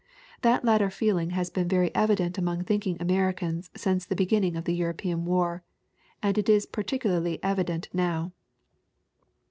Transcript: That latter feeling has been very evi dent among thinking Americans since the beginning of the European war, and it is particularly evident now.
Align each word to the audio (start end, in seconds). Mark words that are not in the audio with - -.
That 0.41 0.65
latter 0.65 0.89
feeling 0.89 1.29
has 1.37 1.51
been 1.51 1.67
very 1.67 1.91
evi 1.91 2.15
dent 2.15 2.39
among 2.39 2.63
thinking 2.63 2.97
Americans 2.99 3.69
since 3.75 4.03
the 4.03 4.15
beginning 4.15 4.55
of 4.55 4.63
the 4.63 4.73
European 4.73 5.25
war, 5.25 5.61
and 6.23 6.39
it 6.39 6.49
is 6.49 6.65
particularly 6.65 7.37
evident 7.43 7.87
now. 7.93 8.31